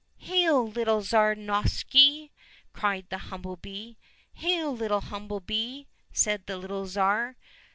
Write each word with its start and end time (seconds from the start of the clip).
"Hail, 0.17 0.67
little 0.67 1.03
Tsar 1.03 1.35
Novishny!" 1.35 2.31
cried 2.73 3.05
the 3.11 3.19
humble 3.29 3.55
bee. 3.55 3.99
—"Hail, 4.43 4.75
little 4.75 4.99
humble 5.01 5.41
bee!" 5.41 5.85
said 6.11 6.47
the 6.47 6.57
little 6.57 6.87
Tsar. 6.87 7.35